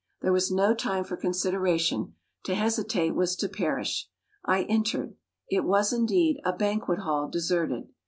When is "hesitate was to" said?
2.55-3.47